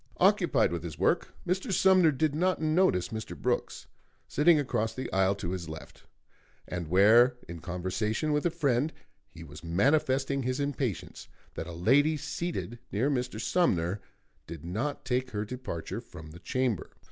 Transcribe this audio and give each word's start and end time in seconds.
Occupied 0.17 0.71
with 0.71 0.81
his 0.81 0.97
work, 0.97 1.35
Mr. 1.45 1.71
Sumner 1.71 2.09
did 2.11 2.33
not 2.33 2.59
notice 2.59 3.09
Mr. 3.09 3.39
Brooks, 3.39 3.85
sitting 4.27 4.57
across 4.59 4.95
the 4.95 5.13
aisle 5.13 5.35
to 5.35 5.51
his 5.51 5.69
left, 5.69 6.07
and 6.67 6.87
where 6.87 7.37
in 7.47 7.59
conversation 7.59 8.33
with 8.33 8.43
a 8.47 8.49
friend 8.49 8.91
he 9.29 9.43
was 9.43 9.63
manifesting 9.63 10.41
his 10.41 10.59
impatience 10.59 11.27
that 11.53 11.67
a 11.67 11.71
lady 11.73 12.17
seated 12.17 12.79
near 12.91 13.11
Mr. 13.11 13.39
Sumner 13.39 14.01
did 14.47 14.65
not 14.65 15.05
take 15.05 15.29
her 15.29 15.45
departure 15.45 16.01
from 16.01 16.31
the 16.31 16.39
chamber. 16.39 16.89